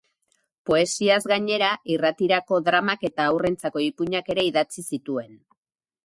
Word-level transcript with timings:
Poesiaz 0.67 1.17
gainera, 1.31 1.67
irratirako 1.95 2.59
dramak 2.69 3.05
eta 3.09 3.27
haurrentzako 3.33 3.83
ipuinak 3.89 4.33
ere 4.35 4.47
idatzi 4.49 4.85
zituen. 4.95 5.37